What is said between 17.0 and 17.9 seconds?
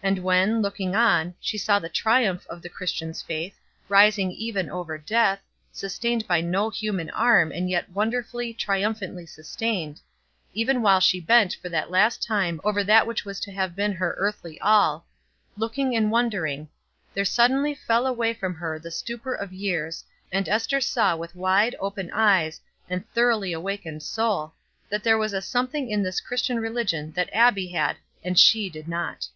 there suddenly